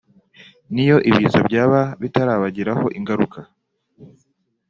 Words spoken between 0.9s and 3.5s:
ibiza byaba bitarabagiraho ingaruka